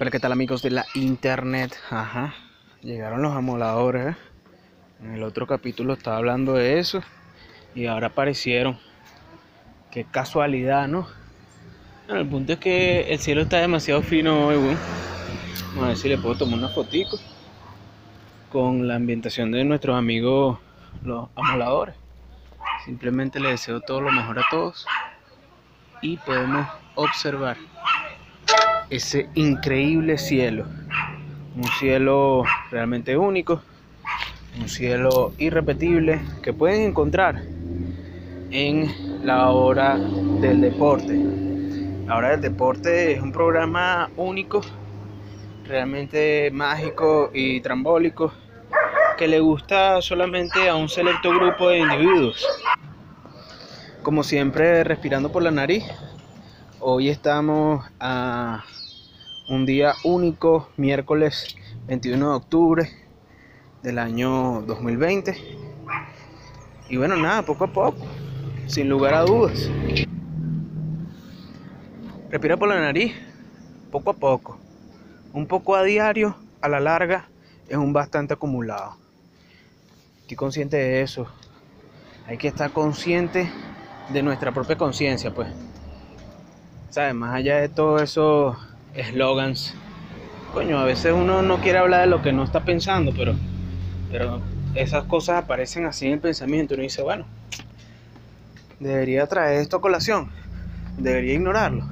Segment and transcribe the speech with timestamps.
[0.00, 2.32] Pero qué tal amigos de la internet, ajá,
[2.80, 4.18] llegaron los amoladores, ¿eh?
[5.02, 7.02] en el otro capítulo estaba hablando de eso
[7.74, 8.78] y ahora aparecieron,
[9.90, 11.06] qué casualidad, ¿no?
[12.06, 14.78] Bueno, el punto es que el cielo está demasiado fino hoy, bueno.
[15.72, 17.18] vamos a ver si le puedo tomar una fotico
[18.50, 20.58] con la ambientación de nuestros amigos
[21.04, 21.94] los amoladores.
[22.86, 24.86] Simplemente les deseo todo lo mejor a todos
[26.00, 27.58] y podemos observar
[28.90, 30.66] ese increíble cielo.
[31.56, 33.62] Un cielo realmente único,
[34.60, 37.42] un cielo irrepetible que pueden encontrar
[38.50, 41.18] en la hora del deporte.
[42.06, 44.60] La hora del deporte es un programa único,
[45.64, 48.32] realmente mágico y trambólico
[49.16, 52.44] que le gusta solamente a un selecto grupo de individuos.
[54.02, 55.84] Como siempre, respirando por la nariz.
[56.80, 58.64] Hoy estamos a
[59.50, 61.56] un día único, miércoles
[61.88, 62.90] 21 de octubre
[63.82, 65.36] del año 2020.
[66.88, 67.98] Y bueno, nada, poco a poco,
[68.68, 69.68] sin lugar a dudas.
[72.30, 73.12] Respira por la nariz,
[73.90, 74.56] poco a poco.
[75.32, 77.28] Un poco a diario, a la larga,
[77.68, 78.98] es un bastante acumulado.
[80.20, 81.26] Estoy consciente de eso.
[82.28, 83.50] Hay que estar consciente
[84.12, 85.48] de nuestra propia conciencia, pues.
[86.90, 87.14] ¿Sabes?
[87.16, 89.74] Más allá de todos esos eslogans.
[90.52, 93.34] Coño, a veces uno no quiere hablar de lo que no está pensando, pero,
[94.10, 94.40] pero
[94.74, 96.74] esas cosas aparecen así en el pensamiento.
[96.74, 97.24] Uno dice, bueno,
[98.80, 100.30] debería traer esto a colación,
[100.98, 101.84] debería ignorarlo.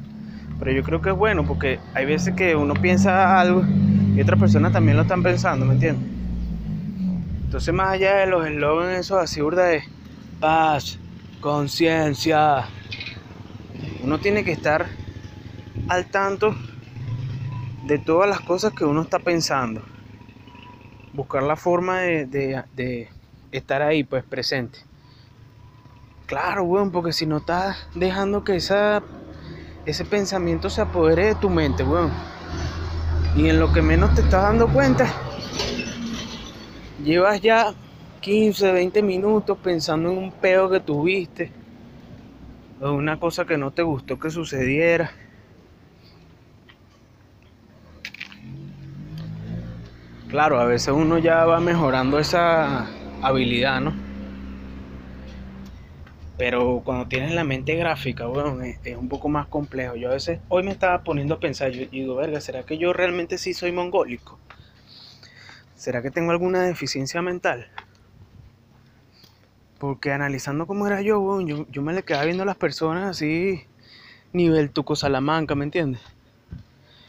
[0.58, 3.64] Pero yo creo que es bueno porque hay veces que uno piensa algo
[4.16, 6.10] y otras personas también lo están pensando, ¿me entiendes?
[7.44, 9.82] Entonces, más allá de los eslogans, esos así, burda de
[10.40, 10.98] paz,
[11.40, 12.64] conciencia,
[14.02, 14.86] uno tiene que estar
[15.88, 16.54] al tanto
[17.88, 19.80] de todas las cosas que uno está pensando.
[21.14, 23.08] Buscar la forma de,
[23.50, 24.80] estar ahí, pues presente.
[26.26, 29.02] Claro, weón, porque si no estás dejando que esa,
[29.86, 32.12] ese pensamiento se apodere de tu mente, weón.
[33.34, 35.10] Y en lo que menos te estás dando cuenta,
[37.02, 37.72] llevas ya
[38.20, 41.50] 15, 20 minutos pensando en un peo que tuviste.
[42.82, 45.10] O una cosa que no te gustó que sucediera.
[50.28, 52.86] Claro, a veces uno ya va mejorando esa
[53.22, 53.94] habilidad, ¿no?
[56.36, 59.96] Pero cuando tienes la mente gráfica, bueno, es, un poco más complejo.
[59.96, 62.92] Yo a veces, hoy me estaba poniendo a pensar, yo digo, verga, ¿será que yo
[62.92, 64.38] realmente sí soy mongólico?
[65.74, 67.66] ¿Será que tengo alguna deficiencia mental?
[69.78, 73.62] Porque analizando cómo era yo, bueno, yo, me le quedaba viendo a las personas así,
[74.34, 76.02] nivel Tuco Salamanca, ¿me entiendes?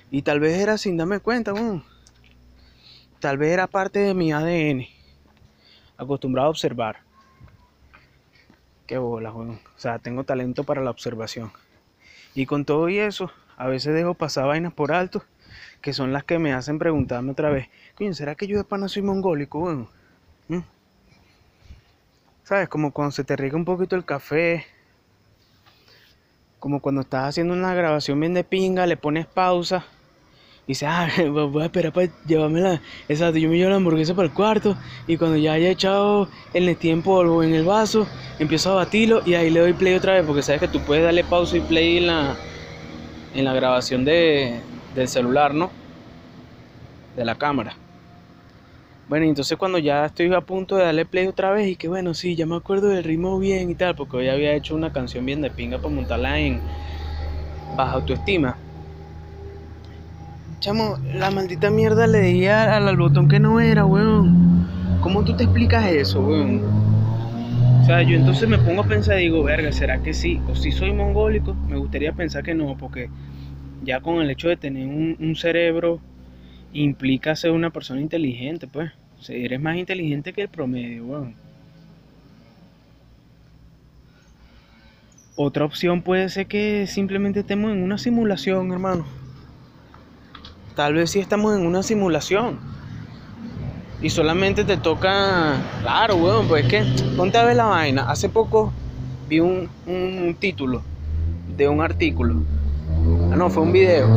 [0.09, 1.83] Y tal vez era sin darme cuenta, bueno
[3.19, 4.87] Tal vez era parte de mi ADN.
[5.97, 6.99] Acostumbrado a observar.
[8.87, 9.33] Qué bola.
[9.33, 11.51] O sea, tengo talento para la observación.
[12.33, 15.25] Y con todo y eso, a veces dejo pasar vainas por alto,
[15.81, 18.87] que son las que me hacen preguntarme otra vez, coño, ¿será que yo de pana
[18.87, 19.89] soy mongólico, weón?
[20.47, 20.59] ¿Mm?
[22.43, 22.69] ¿Sabes?
[22.69, 24.65] Como cuando se te riega un poquito el café,
[26.57, 29.85] como cuando estás haciendo una grabación bien de pinga, le pones pausa
[30.69, 32.81] dice, ah, voy a esperar para llevarme la.
[33.07, 34.77] Exacto, yo me llevo la hamburguesa para el cuarto.
[35.07, 38.07] Y cuando ya haya echado el tiempo polvo en el vaso,
[38.37, 40.25] empiezo a batirlo y ahí le doy play otra vez.
[40.25, 42.37] Porque sabes que tú puedes darle pausa y play en la,
[43.33, 44.59] en la grabación de,
[44.93, 45.71] del celular, ¿no?
[47.15, 47.75] De la cámara.
[49.07, 52.13] Bueno, entonces cuando ya estoy a punto de darle play otra vez y que bueno,
[52.13, 55.25] sí, ya me acuerdo del ritmo bien y tal, porque hoy había hecho una canción
[55.25, 56.61] bien de pinga para montarla en
[57.75, 58.55] baja autoestima
[60.59, 64.67] Chamo, la maldita mierda le di al, botón que no era, weón.
[64.99, 66.61] ¿Cómo tú te explicas eso, weón?
[67.81, 70.41] O sea, yo entonces me pongo a pensar y digo, verga, ¿será que sí?
[70.49, 73.09] O si soy mongólico, me gustaría pensar que no, porque
[73.85, 76.01] ya con el hecho de tener un, cerebro
[76.73, 78.91] implica ser una persona inteligente, pues.
[79.17, 81.35] O sea, eres más inteligente que el promedio, weón.
[85.37, 89.18] Otra opción puede ser que simplemente estemos en una simulación, hermano.
[90.75, 92.59] Tal vez sí estamos en una simulación.
[94.01, 95.55] Y solamente te toca.
[95.81, 97.15] Claro, weón, pues es que.
[97.17, 98.09] Ponte a ver la vaina.
[98.09, 98.71] Hace poco
[99.27, 100.81] vi un, un título
[101.57, 102.35] de un artículo.
[103.31, 104.07] Ah, no, fue un video.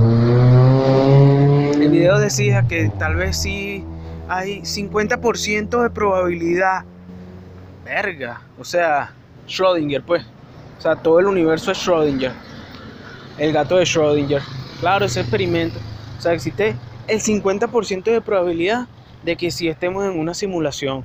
[1.73, 3.85] El video decía que tal vez sí
[4.29, 6.85] hay 50% de probabilidad.
[7.85, 8.41] Verga.
[8.59, 9.13] O sea,
[9.49, 10.25] Schrödinger, pues.
[10.79, 12.33] O sea, todo el universo es Schrödinger.
[13.39, 14.43] El gato de Schrödinger.
[14.81, 15.79] Claro, ese experimento
[16.23, 16.77] O sea, existe
[17.09, 18.87] el 50% de probabilidad
[19.25, 21.05] de que si estemos en una simulación.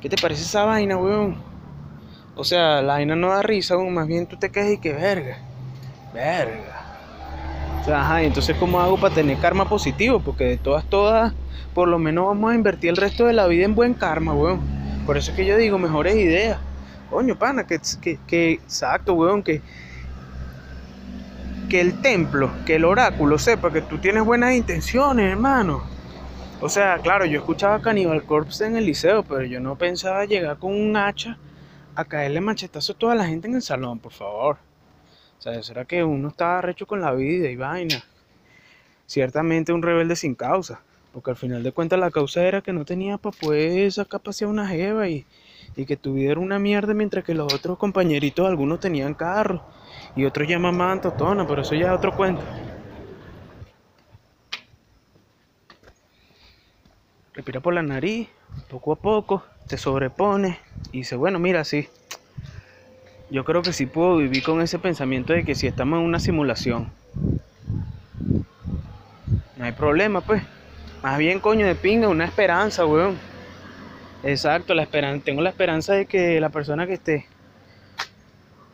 [0.00, 1.36] ¿Qué te parece esa vaina, weón?
[2.34, 3.92] O sea, la vaina no da risa, weón.
[3.92, 5.36] Más bien tú te quedas y que verga.
[6.14, 7.78] Verga.
[7.82, 10.20] O sea, ajá, entonces ¿cómo hago para tener karma positivo?
[10.20, 11.34] Porque de todas, todas,
[11.74, 14.60] por lo menos vamos a invertir el resto de la vida en buen karma, weón.
[15.04, 16.58] Por eso es que yo digo, mejores ideas.
[17.10, 19.60] Coño, pana, que, que, que exacto, weón, que,
[21.70, 25.84] que el templo, que el oráculo sepa que tú tienes buenas intenciones, hermano.
[26.60, 30.58] O sea, claro, yo escuchaba Cannibal Corpse en el liceo, pero yo no pensaba llegar
[30.58, 31.38] con un hacha
[31.94, 34.58] a caerle machetazo a toda la gente en el salón, por favor.
[35.38, 38.04] O sea, será que uno estaba recho con la vida y vaina.
[39.06, 40.82] Ciertamente un rebelde sin causa.
[41.12, 44.50] Porque al final de cuentas la causa era que no tenía para poder sacar pasear
[44.50, 45.24] una jeva y,
[45.76, 49.64] y que tu vida era una mierda mientras que los otros compañeritos, algunos tenían carro
[50.16, 52.42] y otros ya mamaban totona, pero eso ya es otro cuento.
[57.34, 58.28] Respira por la nariz,
[58.68, 60.58] poco a poco, te sobrepone
[60.92, 61.88] y dice, bueno, mira, sí,
[63.30, 66.18] yo creo que sí puedo vivir con ese pensamiento de que si estamos en una
[66.18, 66.90] simulación,
[69.56, 70.42] no hay problema, pues.
[71.02, 73.16] Más bien, coño de pinga, una esperanza, weón.
[74.22, 75.24] Exacto, la esperanza.
[75.24, 77.26] Tengo la esperanza de que la persona que esté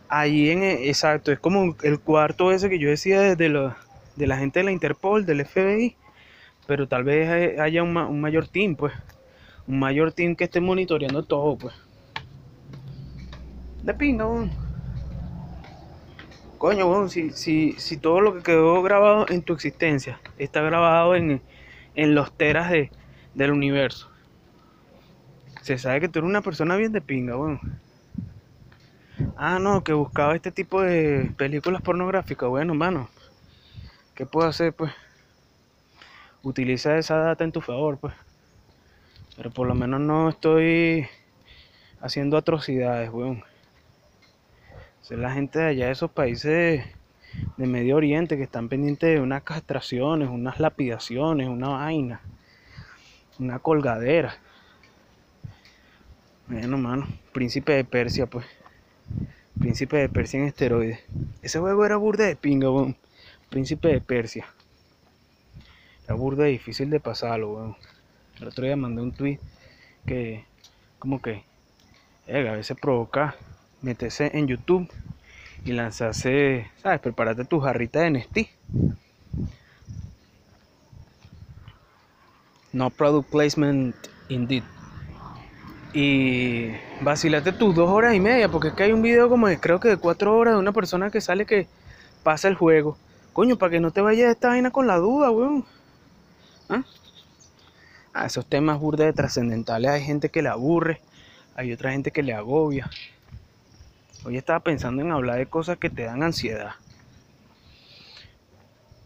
[0.09, 0.63] allí en.
[0.63, 4.73] Exacto, es como el cuarto ese que yo decía de, de la gente de la
[4.73, 5.97] Interpol, del FBI.
[6.67, 8.93] Pero tal vez haya un, mayor team, pues.
[9.67, 11.75] Un mayor team que esté monitoreando todo, pues.
[13.83, 14.51] De weón.
[16.59, 21.15] Coño, weón, si, si, si todo lo que quedó grabado en tu existencia está grabado
[21.15, 21.41] en,
[21.95, 22.91] en los teras de,
[23.35, 24.11] del universo.
[25.63, 27.61] Se sabe que tú eres una persona bien de pinga, weón.
[29.37, 32.49] Ah, no, que buscaba este tipo de películas pornográficas.
[32.49, 33.11] Bueno, mano,
[34.15, 34.93] ¿qué puedo hacer, pues?
[36.43, 38.15] Utiliza esa data en tu favor, pues.
[39.37, 41.07] Pero por lo menos no estoy
[42.01, 43.43] haciendo atrocidades, weón
[45.15, 46.85] es la gente de allá de esos países
[47.57, 52.21] de Medio Oriente que están pendientes de unas castraciones, unas lapidaciones, una vaina,
[53.39, 54.37] una colgadera.
[56.49, 58.47] Bueno, mano, príncipe de Persia, pues.
[59.59, 61.01] Príncipe de Persia en esteroides.
[61.43, 62.97] Ese juego era burda de pinga, weón.
[63.49, 64.47] Príncipe de Persia.
[66.05, 67.77] Era burda difícil de pasarlo, weón.
[68.41, 69.39] El otro día mandé un tweet
[70.05, 70.45] que,
[70.99, 71.45] como que,
[72.29, 73.37] a veces provoca
[73.83, 74.91] metese en YouTube
[75.65, 77.01] y lanzase, ¿sabes?
[77.01, 78.49] Prepárate tu jarrita de Nestí.
[82.73, 83.97] No product placement
[84.29, 84.65] indeed.
[85.99, 89.59] Y vacilate tus dos horas y media, porque es que hay un video como de,
[89.59, 91.69] creo que de cuatro horas de una persona que sale que
[92.23, 92.99] pasa el juego.
[93.33, 95.65] Coño, para que no te vayas esta vaina con la duda, weón.
[96.69, 96.85] ¿Ah?
[98.13, 101.01] A esos temas burdes trascendentales hay gente que le aburre,
[101.55, 102.91] hay otra gente que le agobia.
[104.27, 106.73] Hoy estaba pensando en hablar de cosas que te dan ansiedad.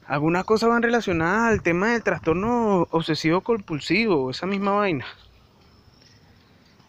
[0.08, 5.06] Algunas cosas van relacionadas al tema del trastorno obsesivo compulsivo, esa misma vaina.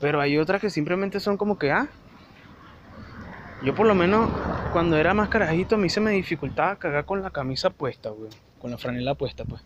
[0.01, 1.88] Pero hay otras que simplemente son como que, ah,
[3.63, 4.30] yo por lo menos
[4.74, 8.31] cuando era más carajito a mí se me dificultaba cagar con la camisa puesta, güey.
[8.60, 9.62] Con la franela puesta, pues.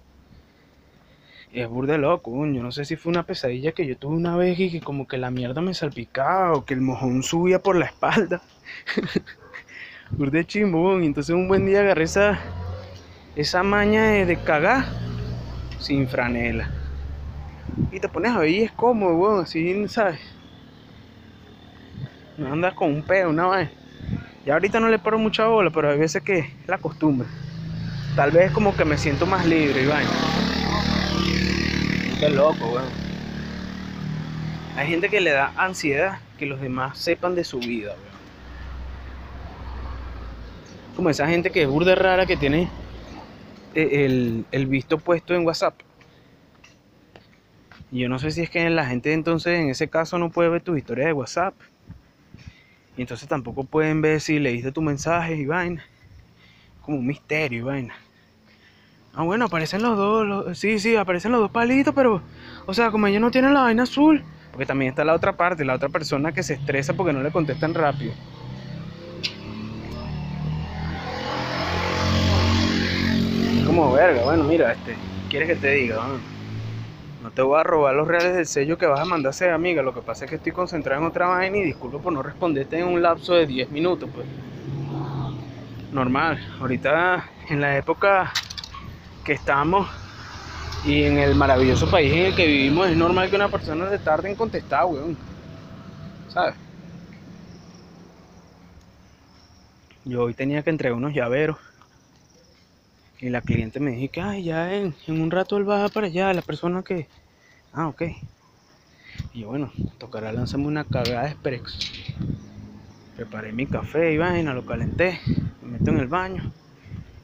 [1.54, 4.36] Y es burde loco, yo no sé si fue una pesadilla que yo tuve una
[4.36, 7.77] vez y que como que la mierda me salpicaba o que el mojón subía por
[7.77, 8.42] la espalda.
[10.12, 12.39] burde chimbo, y entonces un buen día agarré esa,
[13.38, 14.86] esa maña de, cagar
[15.80, 16.85] sin franela.
[17.91, 20.19] Y te pones a ver y es cómodo, weón, así, ¿sabes?
[22.38, 23.69] No andas con un peo, una vez.
[24.45, 27.27] Ya ahorita no le paro mucha bola, pero hay veces que es la costumbre.
[28.15, 30.12] Tal vez como que me siento más libre y vaina.
[32.19, 32.86] Qué loco, weón.
[34.77, 38.15] Hay gente que le da ansiedad que los demás sepan de su vida, weón.
[40.95, 42.69] Como esa gente que es burda rara que tiene
[43.74, 45.75] eh, el, el visto puesto en WhatsApp.
[47.92, 50.50] Y yo no sé si es que la gente entonces en ese caso no puede
[50.50, 51.54] ver tus historias de WhatsApp.
[52.98, 55.84] Y entonces tampoco pueden ver si leíste tu mensaje y vaina.
[56.82, 57.96] Como un misterio y vaina.
[59.13, 60.58] Ah, bueno, aparecen los dos.
[60.58, 62.22] sí, sí, aparecen los dos palitos, pero.
[62.65, 64.24] O sea, como ellos no tienen la vaina azul.
[64.51, 67.32] Porque también está la otra parte, la otra persona que se estresa porque no le
[67.32, 68.13] contestan rápido.
[73.65, 74.96] Como verga, bueno, mira, este.
[75.30, 76.01] ¿Quieres que te diga?
[77.25, 79.50] No te voy a robar los reales del sello que vas a mandar a ser
[79.50, 79.82] amiga.
[79.82, 82.77] Lo que pasa es que estoy concentrado en otra vaina y disculpo por no responderte
[82.77, 84.27] en un lapso de 10 minutos, pues.
[85.91, 86.39] Normal.
[86.60, 88.32] Ahorita en la época
[89.24, 89.89] que estamos
[90.86, 93.98] y en el maravilloso país en el que vivimos es normal que una persona se
[93.98, 95.17] tarde en contestar, weón.
[96.27, 96.53] ¿Sabes?
[100.03, 101.58] Yo hoy tenía que entregar unos llaveros.
[103.19, 106.34] Y la cliente me dijo que, ay, ya en, un rato él va para allá,
[106.34, 107.07] la persona que...
[107.74, 108.03] Ah, ok.
[109.34, 112.13] Y yo, bueno, tocará lanzarme una cagada de express.
[113.15, 115.19] Preparé mi café y vaina, lo calenté,
[115.62, 116.51] me meto en el baño.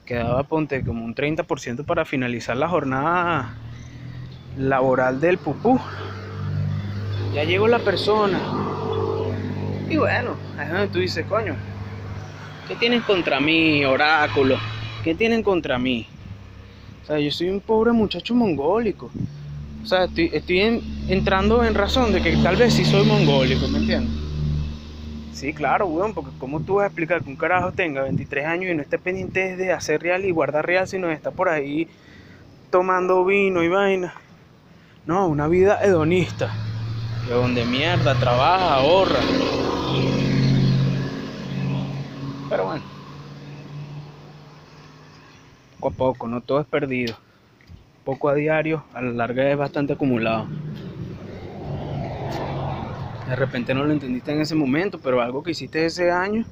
[0.06, 3.54] Quedaba, ponte, como un 30% para finalizar la jornada
[4.58, 5.80] laboral del pupú.
[7.34, 8.40] Ya llegó la persona.
[9.90, 11.56] Y bueno, ahí es donde tú dices, coño,
[12.68, 14.58] ¿qué tienen contra mí, oráculo?
[15.04, 16.08] ¿Qué tienen contra mí?
[17.02, 19.12] O sea, yo soy un pobre muchacho mongólico.
[19.82, 24.14] O sea, estoy, entrando en razón de que tal vez sí soy mongólico, ¿me entiendes?
[25.34, 28.72] Sí, claro, weón, porque ¿cómo tú vas a explicar que un carajo tenga 23 años
[28.72, 31.88] y no esté pendiente de hacer real y guardar real, sino está por ahí
[32.70, 34.14] tomando vino y vaina?
[35.08, 36.54] No, una vida hedonista.
[37.26, 39.20] De donde mierda, trabaja, ahorra.
[42.50, 42.91] Pero bueno.
[45.82, 47.18] Poco a poco, no todo es perdido.
[48.06, 50.46] Poco a diario, a la larga es bastante acumulado.
[53.28, 56.46] De repente no lo entendiste en ese momento, pero algo que hiciste ese año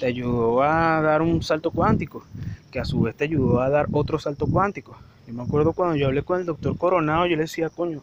[0.00, 2.24] te ayudó a dar un salto cuántico,
[2.72, 4.98] que a su vez te ayudó a dar otro salto cuántico.
[5.24, 8.02] Yo me acuerdo cuando yo hablé con el doctor Coronado, yo le decía, coño,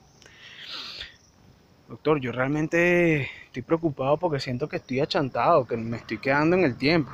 [1.90, 6.64] doctor, yo realmente estoy preocupado porque siento que estoy achantado, que me estoy quedando en
[6.64, 7.12] el tiempo.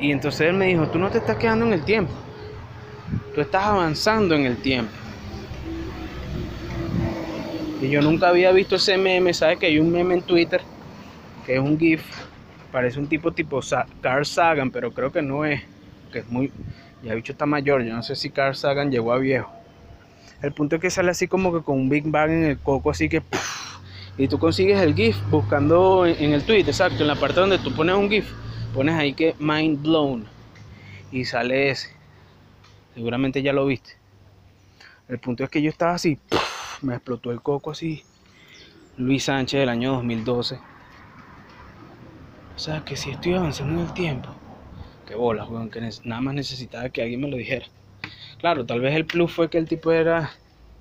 [0.00, 2.12] Y entonces él me dijo, tú no te estás quedando en el tiempo,
[3.34, 4.90] tú estás avanzando en el tiempo.
[7.82, 9.58] Y yo nunca había visto ese meme, ¿sabes?
[9.58, 10.62] Que hay un meme en Twitter,
[11.44, 12.02] que es un GIF,
[12.72, 13.60] parece un tipo tipo
[14.00, 15.62] Carl Sagan, pero creo que no es,
[16.12, 16.50] que es muy,
[17.02, 19.50] ya bicho está mayor, yo no sé si Carl Sagan llegó a viejo.
[20.42, 22.90] El punto es que sale así como que con un Big Bang en el coco,
[22.90, 23.22] así que...
[24.16, 27.58] y tú consigues el GIF buscando en, en el tweet, exacto, en la parte donde
[27.58, 28.30] tú pones un GIF,
[28.70, 30.26] pones ahí que mind blown
[31.12, 31.90] y sale ese.
[32.94, 33.92] Seguramente ya lo viste.
[35.08, 36.18] El punto es que yo estaba así,
[36.82, 38.04] me explotó el coco así.
[38.96, 40.60] Luis Sánchez del año 2012.
[42.54, 44.28] O sea que si estoy avanzando en el tiempo.
[45.06, 47.66] Qué bola, weón, que nada más necesitaba que alguien me lo dijera.
[48.38, 50.30] Claro, tal vez el plus fue que el tipo era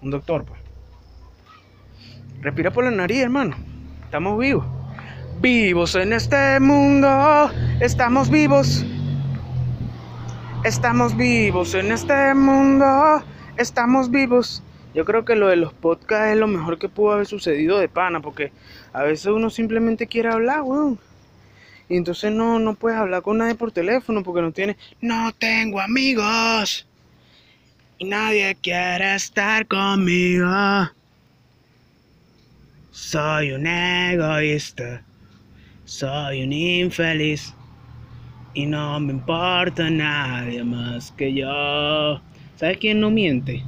[0.01, 0.59] un doctor, pues.
[2.41, 3.55] Respira por la nariz, hermano.
[4.03, 4.78] Estamos vivos.
[5.41, 7.49] Vivos en este mundo.
[7.79, 8.85] Estamos vivos.
[10.65, 13.23] Estamos vivos en este mundo.
[13.55, 14.61] Estamos vivos.
[14.93, 17.87] Yo creo que lo de los podcasts es lo mejor que pudo haber sucedido de
[17.87, 18.51] pana, porque
[18.91, 20.99] a veces uno simplemente quiere hablar, weón.
[21.87, 25.79] Y entonces no, no puedes hablar con nadie por teléfono porque no tienes, no tengo
[25.79, 26.85] amigos.
[27.97, 30.49] Y nadie quiere estar conmigo.
[32.91, 35.05] Soy un egoísta.
[35.89, 37.55] Soy un infeliz.
[38.53, 42.21] Y no me importa nadie más que yo.
[42.57, 43.63] ¿Sabes quién no miente?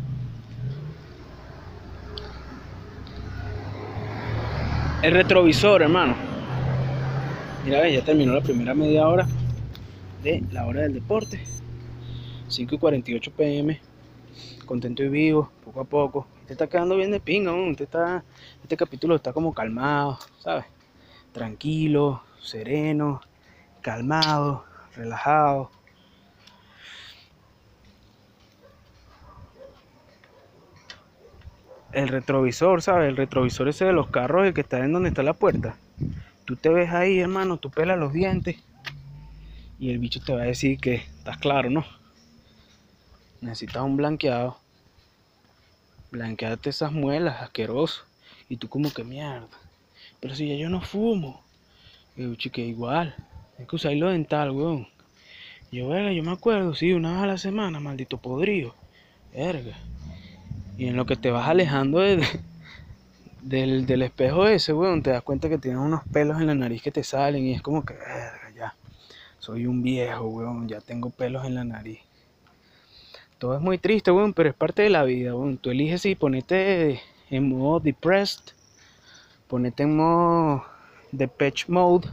[5.01, 6.15] El retrovisor, hermano.
[7.65, 9.27] Mira, ya terminó la primera media hora
[10.21, 11.41] de la hora del deporte.
[12.49, 13.81] 5 y 48 pm.
[14.67, 16.27] Contento y vivo, poco a poco.
[16.41, 17.51] Este está quedando bien de pinga,
[18.61, 20.65] este capítulo está como calmado, ¿sabes?
[21.33, 23.21] Tranquilo, sereno,
[23.81, 25.71] calmado, relajado.
[31.91, 33.09] el retrovisor, ¿sabes?
[33.09, 35.75] El retrovisor ese de los carros, el que está en donde está la puerta.
[36.45, 38.57] Tú te ves ahí, hermano, tú pelas los dientes
[39.79, 41.85] y el bicho te va a decir que estás claro, ¿no?
[43.41, 44.57] Necesitas un blanqueado.
[46.11, 48.03] Blanqueate esas muelas, asqueroso.
[48.47, 49.47] Y tú como que mierda.
[50.21, 51.43] Pero si ya yo no fumo.
[52.15, 53.15] Y yo, que igual.
[53.59, 54.87] Hay que usar hilo dental, weón.
[55.71, 58.75] Yo, verga, yo me acuerdo, sí, una vez a la semana, maldito podrido.
[59.33, 59.75] Verga.
[60.77, 62.25] Y en lo que te vas alejando del,
[63.41, 66.91] del espejo ese, weón, te das cuenta que tienes unos pelos en la nariz que
[66.91, 68.75] te salen y es como que, verga, ya,
[69.39, 71.99] soy un viejo, weón, ya tengo pelos en la nariz.
[73.37, 75.57] Todo es muy triste, weón, pero es parte de la vida, weón.
[75.57, 78.53] Tú eliges si ponete en modo depressed,
[79.51, 80.63] ponete en modo
[81.12, 82.08] depeche mode,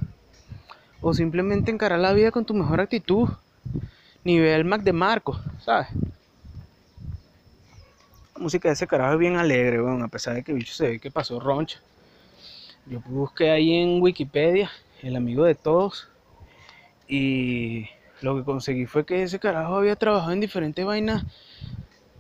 [1.01, 3.29] o simplemente encarar la vida con tu mejor actitud.
[4.25, 5.87] Nivel Mac de Marco, ¿sabes?
[8.37, 10.99] música de ese carajo es bien alegre, bueno, a pesar de que bicho se ve
[10.99, 11.81] que pasó roncha.
[12.87, 14.71] Yo busqué ahí en Wikipedia,
[15.03, 16.09] el amigo de todos,
[17.07, 17.89] y
[18.21, 21.25] Lo que conseguí fue que ese carajo había trabajado en diferentes vainas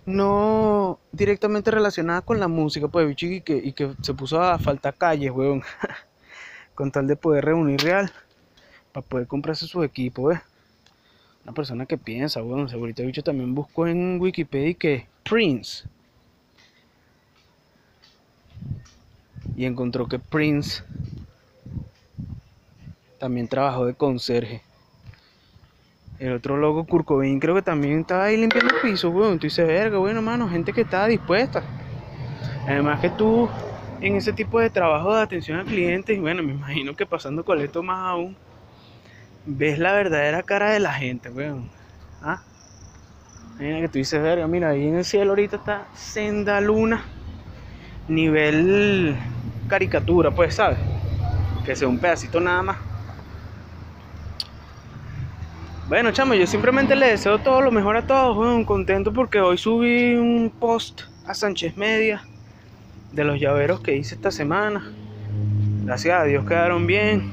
[0.09, 4.59] no directamente relacionadas con la música, pues, bicho, y que, y que se puso a
[4.59, 5.63] faltar calles, weón.
[6.75, 8.09] con tal de poder reunir real
[8.93, 10.41] para poder comprarse su equipo, ¿ves?
[11.43, 12.69] Una persona que piensa, weón.
[12.69, 15.89] Segurito bicho también buscó en Wikipedia que Prince.
[19.57, 20.85] Y encontró que Prince
[23.19, 24.63] también trabajó de conserje.
[26.19, 27.07] El otro loco, Kurt
[27.41, 29.39] creo que también estaba ahí limpiando el piso, weón.
[29.39, 31.63] Tú dices, verga, bueno, mano, gente que estaba dispuesta.
[32.67, 33.49] Además que tú,
[34.01, 37.61] en ese tipo de trabajo de atención al cliente, bueno, me imagino que pasando con
[37.61, 38.37] esto más aún,
[39.47, 41.71] ves la verdadera cara de la gente, weón.
[42.21, 42.43] ¿Ah?
[43.61, 47.05] Mira que tú dices, verga, mira, ahí en el cielo ahorita está senda luna,
[48.09, 49.17] nivel
[49.69, 50.79] caricatura, pues, ¿sabes?
[51.65, 52.88] Que sea un pedacito nada más.
[55.89, 58.67] Bueno, chamo, yo simplemente le deseo todo lo mejor a todos, weón.
[58.67, 62.23] Contento porque hoy subí un post a Sánchez Media
[63.13, 64.93] de los llaveros que hice esta semana.
[65.87, 67.33] Gracias a Dios quedaron bien.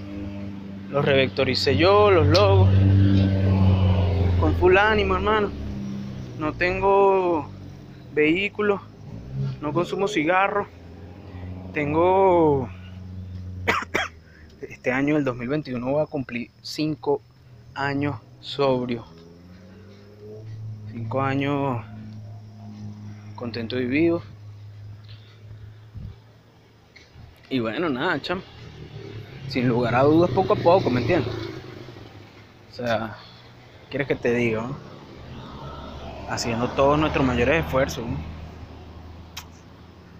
[0.89, 2.69] Los revectoricé yo, los logos.
[4.39, 5.51] Con full ánimo, hermano.
[6.39, 7.49] No tengo
[8.13, 8.81] vehículo.
[9.59, 10.65] No consumo cigarro.
[11.73, 12.69] Tengo...
[14.61, 17.21] Este año, el 2021, voy a cumplir 5
[17.75, 19.03] años sobrio.
[20.91, 21.83] Cinco años
[23.35, 24.21] contento y vivo.
[27.49, 28.41] Y bueno, nada, cham.
[29.49, 31.33] Sin lugar a dudas, poco a poco, ¿me entiendes?
[32.71, 33.17] O sea,
[33.89, 34.69] ¿quieres que te diga?
[36.29, 38.05] Haciendo todos nuestros mayores esfuerzos.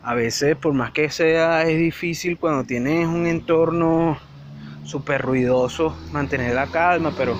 [0.04, 4.18] A veces, por más que sea, es difícil cuando tienes un entorno
[4.84, 7.40] súper ruidoso mantener la calma, pero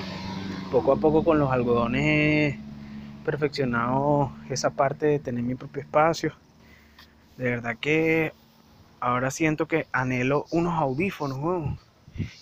[0.70, 2.58] poco a poco con los algodones he
[3.24, 6.32] perfeccionado esa parte de tener mi propio espacio.
[7.36, 8.32] De verdad que
[9.00, 11.78] ahora siento que anhelo unos audífonos,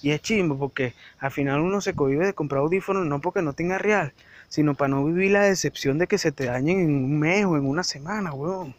[0.03, 3.55] Y es chimbo porque al final uno se cohibe de comprar audífonos no porque no
[3.55, 4.13] tenga real,
[4.49, 7.57] sino para no vivir la decepción de que se te dañen en un mes o
[7.57, 8.75] en una semana, weón.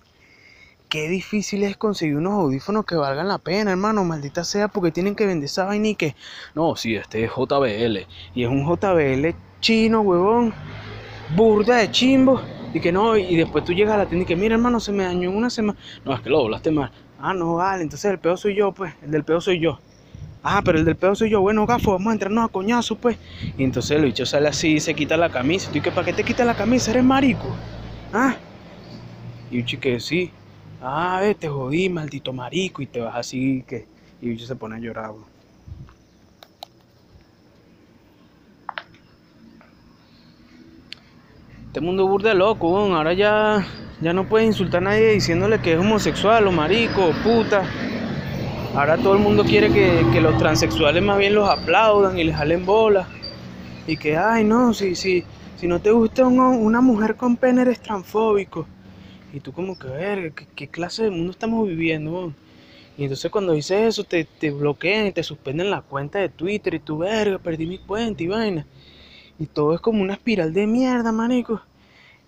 [0.96, 5.14] Qué difícil es conseguir unos audífonos que valgan la pena, hermano, maldita sea, porque tienen
[5.14, 6.16] que vender esa vaina y que,
[6.54, 10.54] no, si este es JBL, y es un JBL chino, huevón,
[11.36, 12.40] burda de chimbo,
[12.74, 14.94] y que no, y después tú llegas a la tienda y que, mira, hermano, se
[14.94, 15.78] me dañó en una semana.
[16.06, 16.90] No, es que lo doblaste mal.
[17.20, 19.78] Ah, no, vale, entonces el peor soy yo, pues, el del peor soy yo.
[20.44, 21.42] Ah, pero el del peor soy yo.
[21.42, 23.18] Bueno, gafo, vamos a entrarnos a coñazo, pues.
[23.58, 25.70] Y entonces el bicho sale así y se quita la camisa.
[25.74, 26.92] ¿Tú y que para qué te quitas la camisa?
[26.92, 27.54] ¿Eres marico?
[28.14, 28.38] Ah.
[29.52, 30.32] Y un chique, sí.
[30.88, 32.84] Ah, te jodí, maldito marico.
[32.84, 33.88] Y te vas así que.
[34.22, 35.12] Y se pone a llorar,
[41.68, 43.68] Este mundo burde loco, ahora ya,
[44.00, 47.64] ya no puedes insultar a nadie diciéndole que es homosexual o marico o puta.
[48.76, 52.66] Ahora todo el mundo quiere que, los transexuales más bien los aplaudan y les jalen
[52.66, 53.08] bola.
[53.88, 55.26] Y que, ay, no, si, si,
[55.58, 58.68] si no te gusta una, mujer con pene eres transfóbico.
[59.36, 62.34] Y tú como que, ver, ¿qué, clase de mundo estamos viviendo?
[62.98, 66.76] Y entonces cuando dices eso te, te bloquean y te suspenden la cuenta de Twitter
[66.76, 68.66] y tú, verga, perdí mi cuenta y vaina.
[69.38, 71.62] Y todo es como una espiral de mierda, manico.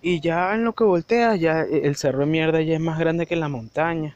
[0.02, 3.24] Y ya en lo que volteas, ya el cerro de mierda ya es más grande
[3.24, 4.14] que la montaña.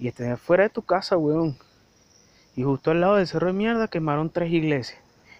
[0.00, 1.56] Y estás fuera de tu casa, weón.
[2.56, 4.98] Y justo al lado del cerro de mierda quemaron tres iglesias.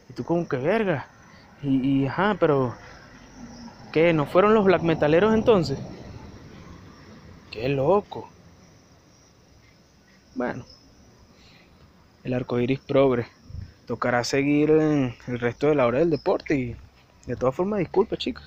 [0.09, 1.09] Y tú como que verga.
[1.65, 2.77] Y ajá, pero...
[3.93, 4.13] ¿Qué?
[4.13, 5.79] ¿No fueron los black metaleros entonces?
[7.57, 8.29] Qué loco.
[10.35, 10.67] Bueno.
[12.23, 13.27] El arco iris progre
[13.87, 16.77] tocará seguir el resto de la hora del deporte y
[17.25, 18.45] de todas formas disculpa chicos